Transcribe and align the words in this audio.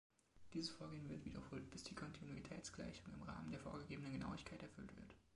Dieses 0.55 0.71
Vorgehen 0.71 1.07
wird 1.09 1.23
wiederholt, 1.25 1.69
bis 1.69 1.83
die 1.83 1.93
Kontinuitätsgleichung 1.93 3.13
im 3.13 3.21
Rahmen 3.21 3.51
der 3.51 3.59
vorgegebenen 3.59 4.13
Genauigkeit 4.13 4.63
erfüllt 4.63 4.97
wird. 4.97 5.15